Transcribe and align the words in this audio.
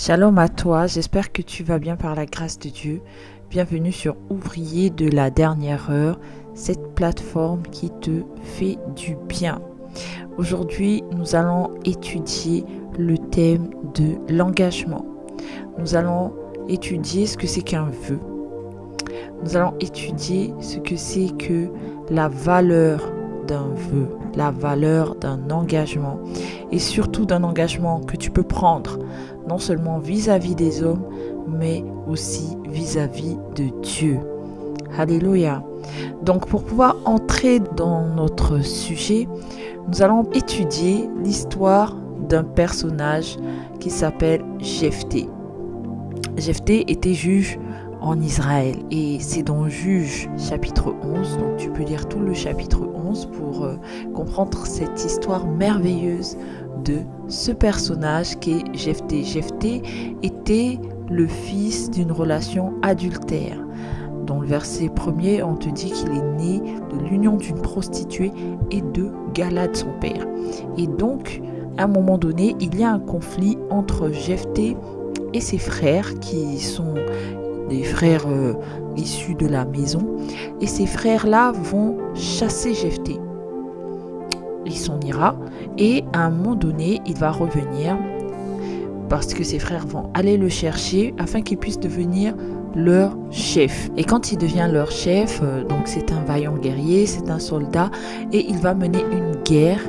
Shalom 0.00 0.38
à 0.38 0.48
toi, 0.48 0.86
j'espère 0.86 1.32
que 1.32 1.42
tu 1.42 1.64
vas 1.64 1.80
bien 1.80 1.96
par 1.96 2.14
la 2.14 2.24
grâce 2.24 2.56
de 2.60 2.68
Dieu. 2.68 3.02
Bienvenue 3.50 3.90
sur 3.90 4.14
Ouvrier 4.30 4.90
de 4.90 5.10
la 5.10 5.28
dernière 5.28 5.90
heure, 5.90 6.20
cette 6.54 6.94
plateforme 6.94 7.62
qui 7.72 7.90
te 7.90 8.22
fait 8.44 8.78
du 8.94 9.16
bien. 9.26 9.60
Aujourd'hui, 10.36 11.02
nous 11.16 11.34
allons 11.34 11.70
étudier 11.84 12.64
le 12.96 13.18
thème 13.18 13.70
de 13.96 14.14
l'engagement. 14.32 15.04
Nous 15.80 15.96
allons 15.96 16.32
étudier 16.68 17.26
ce 17.26 17.36
que 17.36 17.48
c'est 17.48 17.62
qu'un 17.62 17.90
vœu. 18.08 18.20
Nous 19.42 19.56
allons 19.56 19.74
étudier 19.80 20.54
ce 20.60 20.78
que 20.78 20.94
c'est 20.94 21.36
que 21.36 21.72
la 22.08 22.28
valeur 22.28 23.10
d'un 23.48 23.66
vœu, 23.74 24.06
la 24.36 24.52
valeur 24.52 25.16
d'un 25.16 25.50
engagement 25.50 26.20
et 26.70 26.78
surtout 26.78 27.24
d'un 27.24 27.42
engagement 27.42 27.98
que 28.00 28.16
tu 28.16 28.30
peux 28.30 28.44
prendre 28.44 28.98
non 29.48 29.58
seulement 29.58 29.98
vis-à-vis 29.98 30.54
des 30.54 30.82
hommes, 30.82 31.04
mais 31.48 31.84
aussi 32.06 32.56
vis-à-vis 32.68 33.36
de 33.56 33.70
Dieu. 33.82 34.20
Alléluia. 34.96 35.62
Donc 36.22 36.46
pour 36.46 36.64
pouvoir 36.64 36.96
entrer 37.04 37.60
dans 37.76 38.04
notre 38.06 38.64
sujet, 38.64 39.28
nous 39.88 40.02
allons 40.02 40.24
étudier 40.34 41.08
l'histoire 41.22 41.96
d'un 42.28 42.44
personnage 42.44 43.36
qui 43.80 43.90
s'appelle 43.90 44.44
Jephthé. 44.58 45.28
Jephthé 46.36 46.90
était 46.90 47.14
juge 47.14 47.58
en 48.00 48.20
Israël. 48.20 48.76
Et 48.90 49.18
c'est 49.20 49.42
dans 49.42 49.68
Juge 49.68 50.28
chapitre 50.38 50.94
11, 51.02 51.38
donc 51.38 51.56
tu 51.56 51.70
peux 51.70 51.82
lire 51.82 52.08
tout 52.08 52.20
le 52.20 52.34
chapitre 52.34 52.80
11 52.94 53.26
pour 53.26 53.64
euh, 53.64 53.76
comprendre 54.14 54.66
cette 54.66 55.04
histoire 55.04 55.46
merveilleuse 55.46 56.36
de 56.84 56.98
ce 57.28 57.52
personnage 57.52 58.38
qui 58.38 58.52
est 58.52 58.74
Jephthé. 58.76 59.24
Jephthé 59.24 59.82
était 60.22 60.78
le 61.10 61.26
fils 61.26 61.90
d'une 61.90 62.12
relation 62.12 62.74
adultère. 62.82 63.58
Dans 64.26 64.40
le 64.40 64.46
verset 64.46 64.90
premier, 64.90 65.42
on 65.42 65.56
te 65.56 65.70
dit 65.70 65.90
qu'il 65.90 66.10
est 66.10 66.36
né 66.36 66.60
de 66.92 66.98
l'union 67.08 67.36
d'une 67.36 67.60
prostituée 67.60 68.32
et 68.70 68.82
de 68.82 69.10
Galade, 69.32 69.74
son 69.74 69.92
père. 70.00 70.26
Et 70.76 70.86
donc, 70.86 71.40
à 71.78 71.84
un 71.84 71.88
moment 71.88 72.18
donné, 72.18 72.54
il 72.60 72.78
y 72.78 72.84
a 72.84 72.92
un 72.92 72.98
conflit 72.98 73.56
entre 73.70 74.10
Jephthé 74.10 74.76
et 75.32 75.40
ses 75.40 75.58
frères 75.58 76.18
qui 76.20 76.58
sont 76.58 76.94
des 77.68 77.82
frères 77.82 78.26
euh, 78.28 78.54
issus 78.96 79.34
de 79.34 79.46
la 79.46 79.64
maison. 79.64 80.00
Et 80.60 80.66
ces 80.66 80.86
frères-là 80.86 81.52
vont 81.52 81.96
chasser 82.14 82.74
Jephthé. 82.74 83.18
Il 84.66 84.76
s'en 84.76 85.00
ira 85.00 85.36
et 85.78 86.04
à 86.12 86.26
un 86.26 86.30
moment 86.30 86.54
donné, 86.54 87.00
il 87.06 87.16
va 87.16 87.30
revenir 87.30 87.96
parce 89.08 89.32
que 89.32 89.42
ses 89.42 89.58
frères 89.58 89.86
vont 89.86 90.10
aller 90.14 90.36
le 90.36 90.48
chercher 90.48 91.14
afin 91.18 91.40
qu'il 91.40 91.56
puisse 91.56 91.80
devenir 91.80 92.34
leur 92.74 93.16
chef. 93.30 93.90
Et 93.96 94.04
quand 94.04 94.32
il 94.32 94.38
devient 94.38 94.68
leur 94.70 94.90
chef, 94.90 95.40
euh, 95.42 95.64
donc 95.64 95.82
c'est 95.86 96.12
un 96.12 96.22
vaillant 96.24 96.56
guerrier, 96.56 97.06
c'est 97.06 97.30
un 97.30 97.38
soldat, 97.38 97.90
et 98.32 98.46
il 98.48 98.58
va 98.58 98.74
mener 98.74 99.00
une 99.10 99.42
guerre 99.42 99.80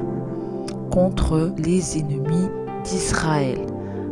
contre 0.90 1.52
les 1.58 2.00
ennemis 2.00 2.48
d'Israël. 2.84 3.60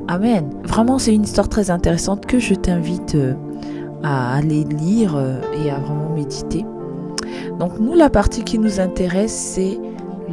Amen. 0.08 0.50
Vraiment, 0.64 1.00
c'est 1.00 1.14
une 1.14 1.24
histoire 1.24 1.50
très 1.50 1.70
intéressante 1.70 2.26
que 2.26 2.40
je 2.40 2.54
t'invite 2.54 3.16
euh, 3.16 3.34
à 4.04 4.36
aller 4.36 4.64
lire 4.64 5.16
euh, 5.16 5.40
et 5.64 5.70
à 5.70 5.80
vraiment 5.80 6.14
méditer. 6.14 6.66
Donc 7.60 7.80
nous, 7.80 7.96
la 7.96 8.10
partie 8.10 8.44
qui 8.44 8.60
nous 8.60 8.80
intéresse, 8.80 9.34
c'est 9.34 9.78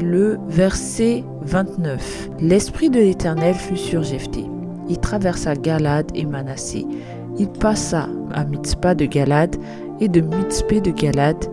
le 0.01 0.39
verset 0.48 1.25
29. 1.43 2.31
L'Esprit 2.41 2.91
de 2.91 2.98
l'Éternel 2.98 3.55
fut 3.55 3.77
sur 3.77 4.03
Jephthé. 4.03 4.45
Il 4.89 4.98
traversa 4.98 5.55
Galade 5.55 6.11
et 6.15 6.27
Manassé. 6.27 6.87
Il 7.39 7.48
passa 7.48 8.09
à 8.33 8.45
Mitzpah 8.45 8.95
de 8.95 9.07
Galade 9.07 9.57
et 10.01 10.09
de 10.09 10.20
Mitzpah 10.20 10.81
de 10.81 10.91
Galade, 10.91 11.45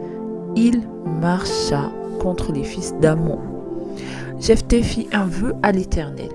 il 0.55 0.81
marcha 1.21 1.91
contre 2.19 2.51
les 2.51 2.63
fils 2.63 2.93
d'Amon. 3.01 3.39
Jephthé 4.39 4.81
fit 4.81 5.07
un 5.13 5.25
vœu 5.25 5.53
à 5.63 5.71
l'Éternel 5.71 6.29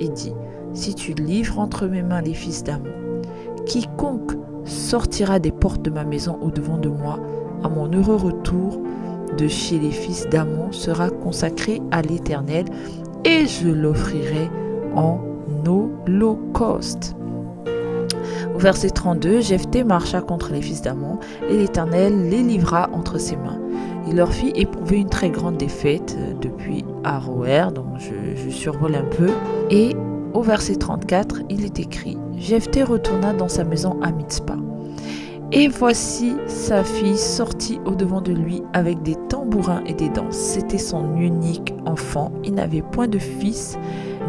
et 0.00 0.08
dit, 0.08 0.32
Si 0.72 0.94
tu 0.94 1.12
livres 1.12 1.58
entre 1.58 1.86
mes 1.86 2.02
mains 2.02 2.22
les 2.22 2.34
fils 2.34 2.62
d'Amon, 2.62 2.92
quiconque 3.66 4.32
sortira 4.68 5.38
des 5.38 5.52
portes 5.52 5.82
de 5.82 5.90
ma 5.90 6.04
maison 6.04 6.38
au-devant 6.42 6.78
de 6.78 6.88
moi, 6.88 7.18
à 7.64 7.68
mon 7.68 7.90
heureux 7.92 8.16
retour 8.16 8.80
de 9.36 9.48
chez 9.48 9.78
les 9.78 9.90
fils 9.90 10.28
d'Amon 10.28 10.72
sera 10.72 11.10
consacré 11.10 11.82
à 11.90 12.02
l'Éternel, 12.02 12.66
et 13.24 13.46
je 13.46 13.68
l'offrirai 13.68 14.48
en 14.94 15.18
holocauste. 15.66 17.14
Au 18.54 18.58
verset 18.58 18.90
32, 18.90 19.40
Jephthé 19.40 19.84
marcha 19.84 20.20
contre 20.20 20.52
les 20.52 20.62
fils 20.62 20.82
d'Amon, 20.82 21.18
et 21.48 21.56
l'Éternel 21.56 22.28
les 22.28 22.42
livra 22.42 22.88
entre 22.92 23.18
ses 23.18 23.36
mains. 23.36 23.60
Il 24.08 24.16
leur 24.16 24.32
fit 24.32 24.52
éprouver 24.54 24.96
une 24.96 25.10
très 25.10 25.30
grande 25.30 25.58
défaite 25.58 26.16
euh, 26.18 26.32
depuis 26.40 26.84
Aroer, 27.04 27.66
donc 27.74 27.98
je, 27.98 28.40
je 28.42 28.48
survole 28.48 28.94
un 28.94 29.04
peu. 29.04 29.28
Et 29.70 29.94
au 30.32 30.40
verset 30.40 30.76
34, 30.76 31.42
il 31.50 31.64
est 31.64 31.78
écrit 31.78 32.16
Jephthé 32.40 32.84
retourna 32.84 33.32
dans 33.32 33.48
sa 33.48 33.64
maison 33.64 33.96
à 34.02 34.12
Mitzpah. 34.12 34.56
Et 35.50 35.68
voici 35.68 36.34
sa 36.46 36.84
fille 36.84 37.16
sortie 37.16 37.80
au-devant 37.86 38.20
de 38.20 38.32
lui 38.32 38.62
avec 38.74 39.02
des 39.02 39.16
tambourins 39.28 39.82
et 39.86 39.94
des 39.94 40.10
danses. 40.10 40.36
C'était 40.36 40.78
son 40.78 41.16
unique 41.16 41.74
enfant. 41.86 42.32
Il 42.44 42.54
n'avait 42.54 42.82
point 42.82 43.08
de 43.08 43.18
fils, 43.18 43.78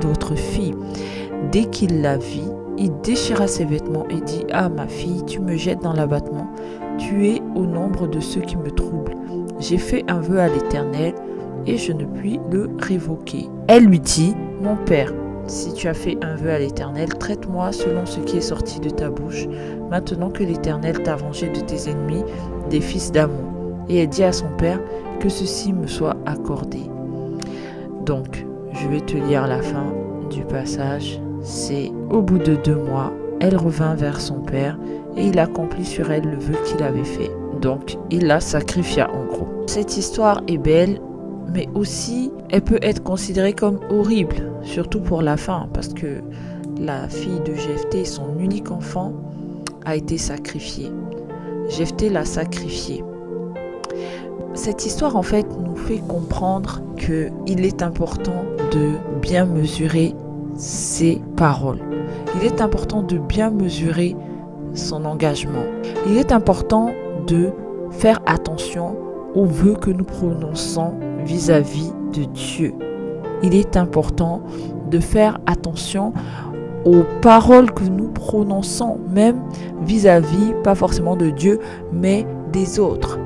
d'autre 0.02 0.36
fille. 0.36 0.76
Dès 1.52 1.66
qu'il 1.66 2.02
la 2.02 2.18
vit, 2.18 2.50
il 2.78 2.92
déchira 3.02 3.48
ses 3.48 3.66
vêtements 3.66 4.08
et 4.10 4.22
dit 4.22 4.46
Ah, 4.54 4.70
ma 4.70 4.88
fille, 4.88 5.24
tu 5.26 5.42
me 5.42 5.58
jettes 5.58 5.82
dans 5.82 5.94
l'abattement. 5.94 6.48
Tu 6.98 7.28
es 7.28 7.42
au 7.56 7.66
nombre 7.66 8.08
de 8.08 8.22
ceux 8.22 8.42
qui 8.42 8.56
me 8.56 8.72
troublent. 8.72 9.16
J'ai 9.60 9.78
fait 9.78 10.06
un 10.08 10.22
vœu 10.22 10.40
à 10.40 10.48
l'Éternel 10.48 11.14
et 11.66 11.78
je 11.78 11.92
ne 11.92 12.06
puis 12.06 12.40
le 12.50 12.70
révoquer. 12.80 13.48
Elle 13.68 13.86
lui 13.86 14.00
dit 14.00 14.34
Mon 14.62 14.78
père, 14.78 15.14
si 15.50 15.74
tu 15.74 15.88
as 15.88 15.94
fait 15.94 16.18
un 16.22 16.36
vœu 16.36 16.52
à 16.52 16.60
l'Éternel, 16.60 17.10
traite-moi 17.10 17.72
selon 17.72 18.06
ce 18.06 18.20
qui 18.20 18.38
est 18.38 18.42
sorti 18.42 18.80
de 18.80 18.90
ta 18.90 19.10
bouche, 19.10 19.48
maintenant 19.90 20.30
que 20.30 20.44
l'Éternel 20.44 21.02
t'a 21.04 21.16
vengé 21.16 21.50
de 21.50 21.60
tes 21.60 21.90
ennemis, 21.90 22.24
des 22.70 22.82
fils 22.82 23.12
d'Amon. 23.12 23.84
Et 23.90 24.04
elle 24.04 24.10
dit 24.10 24.24
à 24.24 24.32
son 24.32 24.50
père 24.58 24.80
que 25.20 25.30
ceci 25.30 25.74
me 25.74 25.88
soit 25.88 26.16
accordé. 26.26 26.80
Donc, 28.06 28.46
je 28.72 28.88
vais 28.88 29.02
te 29.02 29.18
lire 29.18 29.48
la 29.48 29.62
fin 29.62 29.88
du 30.30 30.44
passage. 30.44 31.20
C'est 31.42 31.92
au 32.12 32.22
bout 32.22 32.38
de 32.38 32.56
deux 32.56 32.76
mois, 32.76 33.12
elle 33.40 33.58
revint 33.58 33.96
vers 33.96 34.22
son 34.22 34.42
père 34.42 34.78
et 35.18 35.26
il 35.26 35.40
accomplit 35.40 35.86
sur 35.86 36.12
elle 36.12 36.26
le 36.26 36.38
vœu 36.38 36.56
qu'il 36.66 36.84
avait 36.84 37.04
fait. 37.04 37.32
Donc, 37.60 37.98
il 38.10 38.28
la 38.28 38.40
sacrifia 38.40 39.10
en 39.12 39.26
gros. 39.26 39.48
Cette 39.66 39.98
histoire 39.98 40.42
est 40.48 40.58
belle 40.58 41.00
mais 41.54 41.68
aussi 41.74 42.32
elle 42.50 42.62
peut 42.62 42.80
être 42.82 43.04
considérée 43.04 43.54
comme 43.54 43.80
horrible, 43.90 44.52
surtout 44.64 45.00
pour 45.00 45.22
la 45.22 45.38
fin, 45.38 45.70
parce 45.74 45.90
que 45.90 46.22
la 46.80 47.08
fille 47.08 47.42
de 47.46 47.54
Jephthé, 47.54 48.06
son 48.06 48.40
unique 48.40 48.72
enfant, 48.72 49.14
a 49.86 49.96
été 49.96 50.18
sacrifiée. 50.18 50.92
Jephthé 51.70 52.10
l'a 52.10 52.26
sacrifié. 52.26 53.04
Cette 54.54 54.86
histoire 54.86 55.16
en 55.16 55.22
fait 55.22 55.46
nous 55.64 55.76
fait 55.76 56.00
comprendre 56.00 56.82
que 56.98 57.30
il 57.46 57.66
est 57.66 57.84
important 57.84 58.44
de 58.72 58.92
bien 59.22 59.46
mesurer 59.46 60.16
ses 60.56 61.22
paroles. 61.38 61.80
Il 62.36 62.46
est 62.46 62.62
important 62.62 63.04
de 63.04 63.18
bien 63.18 63.52
mesurer 63.52 64.16
son 64.74 65.06
engagement. 65.06 65.66
Il 66.08 66.18
est 66.18 66.32
important 66.32 66.92
de 67.28 67.52
faire 67.92 68.20
attention 68.26 68.98
aux 69.36 69.46
vœux 69.46 69.76
que 69.76 69.92
nous 69.92 70.04
prononçons 70.04 70.94
vis-à-vis 71.24 71.92
de 72.14 72.24
Dieu. 72.26 72.74
Il 73.44 73.56
est 73.56 73.78
important 73.78 74.42
de 74.90 75.00
faire 75.00 75.40
attention 75.46 76.14
aux 76.86 77.04
paroles 77.22 77.72
que 77.72 77.84
nous 77.84 78.08
prononçons, 78.08 79.00
même 79.14 79.42
vis-à-vis, 79.82 80.54
pas 80.64 80.76
forcément 80.76 81.16
de 81.16 81.30
Dieu, 81.30 81.60
mais 81.92 82.26
des 82.52 82.80
autres. 82.80 83.20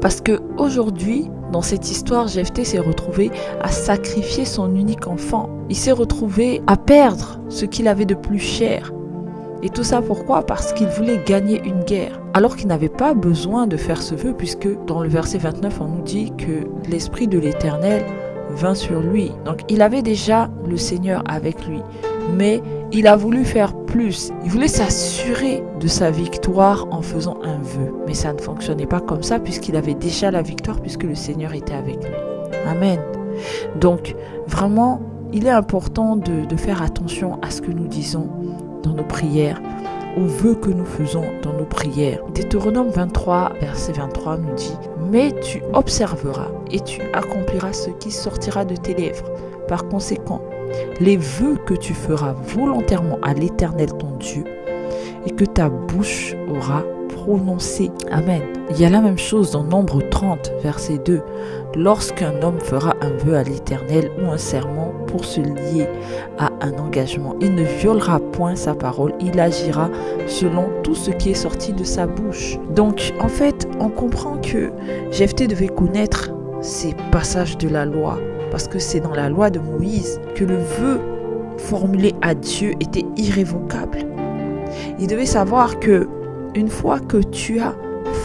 Parce 0.00 0.20
que 0.20 0.40
aujourd'hui, 0.58 1.30
dans 1.52 1.62
cette 1.62 1.90
histoire, 1.90 2.28
Jephthé 2.28 2.64
s'est 2.64 2.78
retrouvé 2.78 3.30
à 3.60 3.68
sacrifier 3.68 4.44
son 4.44 4.74
unique 4.74 5.06
enfant. 5.06 5.50
Il 5.68 5.76
s'est 5.76 5.92
retrouvé 5.92 6.62
à 6.66 6.76
perdre 6.76 7.38
ce 7.48 7.64
qu'il 7.64 7.88
avait 7.88 8.06
de 8.06 8.14
plus 8.14 8.38
cher. 8.38 8.92
Et 9.62 9.68
tout 9.68 9.84
ça 9.84 10.02
pourquoi? 10.02 10.44
Parce 10.44 10.72
qu'il 10.72 10.88
voulait 10.88 11.20
gagner 11.24 11.62
une 11.64 11.84
guerre. 11.84 12.20
Alors 12.34 12.56
qu'il 12.56 12.66
n'avait 12.66 12.88
pas 12.88 13.14
besoin 13.14 13.66
de 13.66 13.76
faire 13.76 14.02
ce 14.02 14.14
vœu, 14.14 14.34
puisque 14.36 14.68
dans 14.86 15.00
le 15.00 15.08
verset 15.08 15.38
29, 15.38 15.80
on 15.80 15.88
nous 15.88 16.02
dit 16.02 16.32
que 16.36 16.66
l'Esprit 16.90 17.28
de 17.28 17.38
l'Éternel 17.38 18.02
vint 18.50 18.74
sur 18.74 19.00
lui. 19.00 19.30
Donc 19.44 19.60
il 19.68 19.80
avait 19.82 20.02
déjà 20.02 20.50
le 20.68 20.76
Seigneur 20.76 21.22
avec 21.28 21.64
lui. 21.66 21.80
Mais 22.36 22.60
il 22.92 23.06
a 23.06 23.16
voulu 23.16 23.44
faire 23.44 23.74
plus. 23.74 24.32
Il 24.44 24.50
voulait 24.50 24.68
s'assurer 24.68 25.62
de 25.80 25.86
sa 25.86 26.10
victoire 26.10 26.86
en 26.90 27.02
faisant 27.02 27.38
un 27.44 27.58
vœu. 27.58 27.92
Mais 28.06 28.14
ça 28.14 28.32
ne 28.32 28.40
fonctionnait 28.40 28.86
pas 28.86 29.00
comme 29.00 29.22
ça 29.22 29.38
puisqu'il 29.38 29.76
avait 29.76 29.94
déjà 29.94 30.30
la 30.30 30.42
victoire 30.42 30.80
puisque 30.80 31.04
le 31.04 31.14
Seigneur 31.14 31.54
était 31.54 31.74
avec 31.74 31.96
lui. 31.96 32.14
Amen. 32.68 32.98
Donc 33.80 34.14
vraiment, 34.46 35.00
il 35.32 35.46
est 35.46 35.50
important 35.50 36.16
de, 36.16 36.44
de 36.44 36.56
faire 36.56 36.82
attention 36.82 37.38
à 37.42 37.50
ce 37.50 37.62
que 37.62 37.70
nous 37.70 37.86
disons 37.86 38.28
dans 38.82 38.92
nos 38.92 39.04
prières, 39.04 39.60
aux 40.16 40.26
vœux 40.26 40.54
que 40.54 40.70
nous 40.70 40.84
faisons 40.84 41.24
dans 41.42 41.52
nos 41.52 41.64
prières. 41.64 42.22
Deutéronome 42.34 42.90
23, 42.90 43.52
verset 43.60 43.92
23 43.92 44.38
nous 44.38 44.54
dit, 44.54 44.76
Mais 45.10 45.32
tu 45.40 45.62
observeras 45.72 46.50
et 46.70 46.80
tu 46.80 47.00
accompliras 47.12 47.72
ce 47.72 47.90
qui 47.90 48.10
sortira 48.10 48.64
de 48.64 48.76
tes 48.76 48.94
lèvres. 48.94 49.24
Par 49.68 49.88
conséquent, 49.88 50.42
les 51.00 51.16
vœux 51.16 51.56
que 51.66 51.74
tu 51.74 51.94
feras 51.94 52.32
volontairement 52.32 53.18
à 53.22 53.34
l'Éternel 53.34 53.92
ton 53.92 54.16
Dieu 54.18 54.44
et 55.26 55.30
que 55.30 55.44
ta 55.44 55.68
bouche 55.68 56.34
aura 56.48 56.82
prononcé. 57.08 57.90
Amen. 58.10 58.42
Il 58.70 58.80
y 58.80 58.84
a 58.84 58.90
la 58.90 59.00
même 59.00 59.18
chose 59.18 59.52
dans 59.52 59.62
Nombre 59.62 60.00
30, 60.00 60.52
verset 60.62 60.98
2. 60.98 61.20
Lorsqu'un 61.74 62.42
homme 62.42 62.60
fera 62.60 62.94
un 63.00 63.10
vœu 63.24 63.34
à 63.34 63.42
l'Éternel 63.42 64.10
ou 64.20 64.30
un 64.30 64.36
serment 64.36 64.92
pour 65.06 65.24
se 65.24 65.40
lier 65.40 65.88
à 66.38 66.50
un 66.60 66.72
engagement, 66.74 67.34
il 67.40 67.54
ne 67.54 67.62
violera 67.62 68.20
point 68.20 68.56
sa 68.56 68.74
parole, 68.74 69.14
il 69.20 69.40
agira 69.40 69.88
selon 70.26 70.64
tout 70.82 70.94
ce 70.94 71.10
qui 71.10 71.30
est 71.30 71.34
sorti 71.34 71.72
de 71.72 71.84
sa 71.84 72.06
bouche. 72.06 72.58
Donc, 72.74 73.14
en 73.20 73.28
fait, 73.28 73.66
on 73.80 73.88
comprend 73.88 74.36
que 74.36 74.70
Jephthé 75.10 75.46
devait 75.46 75.68
connaître 75.68 76.30
ces 76.60 76.94
passages 77.10 77.56
de 77.56 77.68
la 77.68 77.86
loi, 77.86 78.18
parce 78.50 78.68
que 78.68 78.78
c'est 78.78 79.00
dans 79.00 79.14
la 79.14 79.30
loi 79.30 79.48
de 79.48 79.58
Moïse 79.58 80.20
que 80.34 80.44
le 80.44 80.56
vœu 80.56 81.00
formulé 81.56 82.14
à 82.20 82.34
Dieu 82.34 82.72
était 82.80 83.06
irrévocable. 83.16 84.00
Il 84.98 85.06
devait 85.06 85.26
savoir 85.26 85.78
que 85.80 86.06
une 86.54 86.68
fois 86.68 87.00
que 87.00 87.16
tu 87.16 87.60
as 87.60 87.74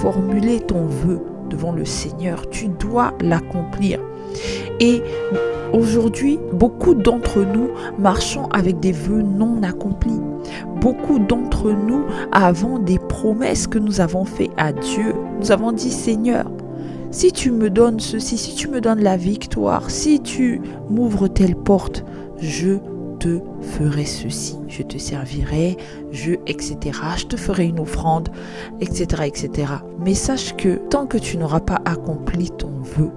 formulé 0.01 0.59
ton 0.59 0.85
vœu 0.85 1.21
devant 1.49 1.71
le 1.71 1.85
Seigneur, 1.85 2.49
tu 2.49 2.67
dois 2.67 3.13
l'accomplir. 3.21 3.99
Et 4.79 5.01
aujourd'hui, 5.73 6.39
beaucoup 6.53 6.93
d'entre 6.93 7.41
nous 7.41 7.69
marchons 7.97 8.47
avec 8.47 8.79
des 8.79 8.91
vœux 8.91 9.21
non 9.21 9.63
accomplis. 9.63 10.21
Beaucoup 10.81 11.19
d'entre 11.19 11.71
nous 11.71 12.03
avons 12.31 12.79
des 12.79 12.99
promesses 12.99 13.67
que 13.67 13.79
nous 13.79 14.01
avons 14.01 14.25
faites 14.25 14.51
à 14.57 14.71
Dieu. 14.71 15.13
Nous 15.39 15.51
avons 15.51 15.71
dit, 15.71 15.91
Seigneur, 15.91 16.49
si 17.11 17.31
tu 17.31 17.51
me 17.51 17.69
donnes 17.69 17.99
ceci, 17.99 18.37
si 18.37 18.55
tu 18.55 18.67
me 18.67 18.81
donnes 18.81 19.01
la 19.01 19.17
victoire, 19.17 19.89
si 19.89 20.19
tu 20.21 20.61
m'ouvres 20.89 21.27
telle 21.27 21.55
porte, 21.55 22.03
je 22.39 22.77
te 23.19 23.39
ferai 23.61 24.05
ceci, 24.05 24.57
je 24.67 24.83
te 24.83 24.97
servirai, 24.97 25.77
je, 26.11 26.33
etc. 26.45 26.77
Je 27.17 27.25
te 27.25 27.37
ferai 27.37 27.65
une 27.65 27.79
offrande, 27.79 28.29
etc., 28.79 29.23
etc. 29.25 29.73
Mais 29.99 30.13
sache 30.13 30.55
que 30.55 30.75
tant 30.89 31.05
que 31.05 31.17
tu 31.17 31.37
n'auras 31.37 31.59
pas 31.59 31.81
accompli 31.85 32.51
ton 32.51 32.71
vœu, 32.81 33.11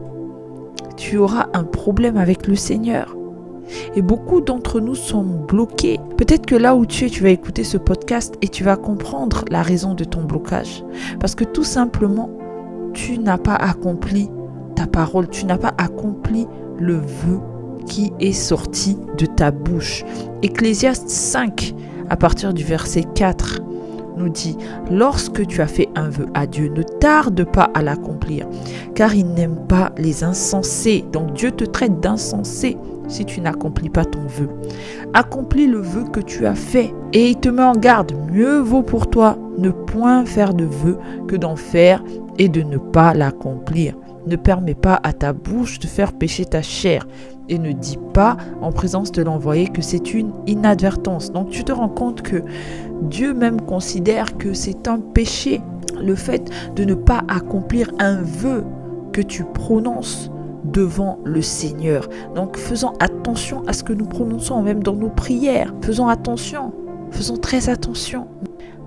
tu 0.97 1.19
auras 1.19 1.49
un 1.55 1.64
problème 1.64 2.17
avec 2.17 2.47
le 2.47 2.56
Seigneur. 2.56 3.17
Et 3.94 4.02
beaucoup 4.02 4.41
d'entre 4.41 4.81
nous 4.81 4.97
sont 4.97 5.23
bloqués. 5.23 6.00
Peut-être 6.17 6.44
que 6.44 6.56
là 6.56 6.75
où 6.75 6.87
tu 6.87 7.06
es, 7.06 7.08
tu 7.08 7.23
vas 7.23 7.31
écouter 7.31 7.62
ce 7.62 7.79
podcast 7.79 8.35
et 8.43 8.49
tu 8.49 8.64
vas 8.64 8.76
comprendre 8.76 9.44
la 9.49 9.62
raison 9.62 9.94
de 9.94 10.05
ton 10.05 10.25
blocage. 10.25 10.85
Parce 11.20 11.37
que 11.37 11.44
tout 11.44 11.64
simplement, 11.64 12.31
tu 12.93 13.19
n'as 13.19 13.38
pas 13.38 13.55
accompli 13.55 14.29
ta 14.75 14.87
parole, 14.87 15.29
tu 15.29 15.46
n'as 15.46 15.58
pas 15.58 15.75
accompli 15.79 16.49
le 16.79 16.96
vœu 16.96 17.41
qui 17.90 18.12
est 18.20 18.32
sorti 18.32 18.96
de 19.19 19.26
ta 19.26 19.50
bouche. 19.50 20.04
Ecclésiaste 20.42 21.08
5, 21.08 21.75
à 22.08 22.16
partir 22.16 22.54
du 22.54 22.62
verset 22.62 23.04
4, 23.16 23.60
nous 24.16 24.28
dit, 24.28 24.56
lorsque 24.90 25.44
tu 25.46 25.60
as 25.60 25.66
fait 25.66 25.88
un 25.96 26.08
vœu 26.08 26.26
à 26.32 26.46
Dieu, 26.46 26.69
ne 26.69 26.82
tarde 26.82 27.44
pas 27.44 27.69
à 27.75 27.82
l'accomplir, 27.82 28.46
car 28.94 29.14
il 29.14 29.26
n'aime 29.34 29.56
pas 29.66 29.90
les 29.98 30.22
insensés. 30.22 31.04
Donc 31.12 31.32
Dieu 31.32 31.50
te 31.50 31.64
traite 31.64 32.00
d'insensé 32.00 32.76
si 33.08 33.25
tu 33.25 33.40
n'accomplis 33.40 33.90
pas 33.90 34.04
ton 34.04 34.25
vœu. 34.26 34.48
Accomplis 35.12 35.66
le 35.66 35.81
vœu 35.81 36.04
que 36.12 36.20
tu 36.20 36.46
as 36.46 36.54
fait 36.54 36.94
et 37.12 37.31
il 37.31 37.40
te 37.40 37.48
met 37.48 37.64
en 37.64 37.75
garde. 37.75 38.12
Mieux 38.31 38.60
vaut 38.60 38.82
pour 38.82 39.10
toi 39.10 39.36
ne 39.58 39.70
point 39.70 40.25
faire 40.25 40.54
de 40.54 40.64
vœu 40.64 40.96
que 41.26 41.34
d'en 41.34 41.56
faire 41.56 42.04
et 42.38 42.48
de 42.48 42.62
ne 42.62 42.78
pas 42.78 43.14
l'accomplir. 43.14 43.96
Ne 44.31 44.37
permets 44.37 44.77
pas 44.77 45.00
à 45.03 45.12
ta 45.12 45.32
bouche 45.32 45.81
de 45.81 45.88
faire 45.88 46.12
pécher 46.12 46.44
ta 46.44 46.62
chair 46.62 47.05
et 47.49 47.59
ne 47.59 47.73
dis 47.73 47.99
pas 48.15 48.37
en 48.62 48.71
présence 48.71 49.11
de 49.11 49.23
l'envoyé 49.23 49.67
que 49.67 49.82
c'est 49.82 50.15
une 50.15 50.31
inadvertance. 50.47 51.32
Donc 51.32 51.50
tu 51.50 51.65
te 51.65 51.73
rends 51.73 51.88
compte 51.88 52.23
que 52.23 52.44
Dieu 53.03 53.35
même 53.35 53.61
considère 53.61 54.38
que 54.38 54.55
c'est 54.55 54.87
un 54.87 55.00
péché 55.00 55.61
le 56.00 56.15
fait 56.15 56.49
de 56.77 56.85
ne 56.85 56.94
pas 56.94 57.25
accomplir 57.27 57.91
un 57.99 58.23
vœu 58.23 58.62
que 59.12 59.21
tu 59.21 59.43
prononces 59.43 60.31
devant 60.62 61.19
le 61.25 61.43
Seigneur. 61.43 62.09
Donc 62.37 62.56
faisons 62.56 62.93
attention 63.00 63.65
à 63.67 63.73
ce 63.73 63.82
que 63.82 63.93
nous 63.93 64.06
prononçons 64.06 64.62
même 64.62 64.85
dans 64.85 64.94
nos 64.94 65.11
prières. 65.11 65.75
Faisons 65.82 66.06
attention, 66.06 66.73
faisons 67.11 67.37
très 67.37 67.69
attention. 67.69 68.29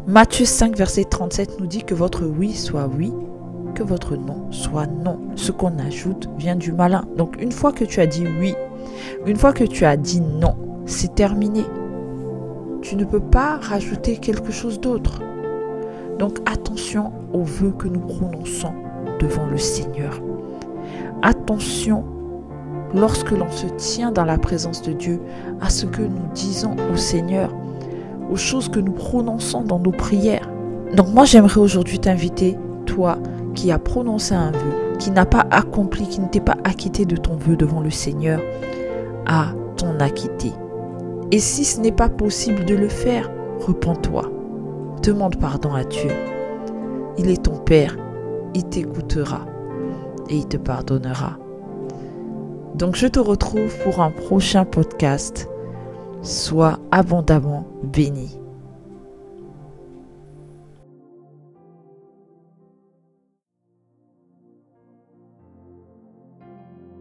Matthieu 0.07 0.45
5 0.45 0.77
verset 0.77 1.03
37 1.03 1.59
nous 1.59 1.67
dit 1.67 1.83
que 1.83 1.95
votre 1.95 2.25
oui 2.25 2.53
soit 2.53 2.87
oui 2.97 3.11
que 3.73 3.83
votre 3.83 4.15
non 4.15 4.51
soit 4.51 4.87
non. 4.87 5.19
Ce 5.35 5.51
qu'on 5.51 5.77
ajoute 5.79 6.29
vient 6.37 6.55
du 6.55 6.71
malin. 6.71 7.05
Donc 7.17 7.41
une 7.41 7.51
fois 7.51 7.71
que 7.71 7.83
tu 7.83 7.99
as 7.99 8.07
dit 8.07 8.25
oui, 8.39 8.55
une 9.25 9.37
fois 9.37 9.53
que 9.53 9.63
tu 9.63 9.85
as 9.85 9.97
dit 9.97 10.21
non, 10.21 10.55
c'est 10.85 11.15
terminé. 11.15 11.63
Tu 12.81 12.95
ne 12.95 13.05
peux 13.05 13.19
pas 13.19 13.57
rajouter 13.57 14.17
quelque 14.17 14.51
chose 14.51 14.79
d'autre. 14.79 15.21
Donc 16.19 16.39
attention 16.45 17.11
aux 17.33 17.43
vœux 17.43 17.71
que 17.71 17.87
nous 17.87 18.01
prononçons 18.01 18.73
devant 19.19 19.45
le 19.45 19.57
Seigneur. 19.57 20.21
Attention 21.21 22.03
lorsque 22.93 23.31
l'on 23.31 23.49
se 23.49 23.67
tient 23.77 24.11
dans 24.11 24.25
la 24.25 24.37
présence 24.37 24.81
de 24.81 24.93
Dieu 24.93 25.19
à 25.61 25.69
ce 25.69 25.85
que 25.85 26.01
nous 26.01 26.27
disons 26.35 26.75
au 26.93 26.97
Seigneur, 26.97 27.49
aux 28.31 28.35
choses 28.35 28.69
que 28.69 28.79
nous 28.79 28.91
prononçons 28.91 29.61
dans 29.61 29.79
nos 29.79 29.91
prières. 29.91 30.49
Donc 30.95 31.07
moi 31.13 31.25
j'aimerais 31.25 31.59
aujourd'hui 31.59 31.99
t'inviter, 31.99 32.57
toi, 32.85 33.17
qui 33.53 33.71
a 33.71 33.79
prononcé 33.79 34.33
un 34.33 34.51
vœu, 34.51 34.97
qui 34.99 35.11
n'a 35.11 35.25
pas 35.25 35.45
accompli, 35.51 36.07
qui 36.07 36.19
ne 36.19 36.27
t'est 36.27 36.39
pas 36.39 36.57
acquitté 36.63 37.05
de 37.05 37.15
ton 37.15 37.35
vœu 37.35 37.55
devant 37.55 37.81
le 37.81 37.89
Seigneur, 37.89 38.39
à 39.25 39.53
t'en 39.77 39.99
acquitter. 39.99 40.51
Et 41.31 41.39
si 41.39 41.65
ce 41.65 41.79
n'est 41.79 41.91
pas 41.91 42.09
possible 42.09 42.65
de 42.65 42.75
le 42.75 42.89
faire, 42.89 43.29
repens-toi. 43.59 44.31
Demande 45.01 45.37
pardon 45.37 45.73
à 45.73 45.83
Dieu. 45.83 46.11
Il 47.17 47.29
est 47.29 47.43
ton 47.43 47.57
Père, 47.57 47.97
il 48.53 48.63
t'écoutera 48.65 49.45
et 50.29 50.37
il 50.37 50.47
te 50.47 50.57
pardonnera. 50.57 51.37
Donc 52.75 52.95
je 52.95 53.07
te 53.07 53.19
retrouve 53.19 53.77
pour 53.83 54.01
un 54.01 54.11
prochain 54.11 54.65
podcast. 54.65 55.47
Sois 56.21 56.79
abondamment 56.91 57.67
béni. 57.83 58.42